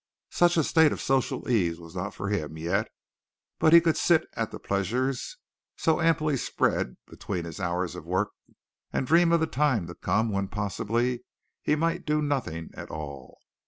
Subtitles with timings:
[0.31, 2.87] Such a state of social ease was not for him yet,
[3.59, 5.37] but he could sit at the pleasures,
[5.77, 8.29] so amply spread, between his hours of work
[8.91, 11.23] and dream of the time to come when possibly
[11.61, 13.37] he might do nothing at all.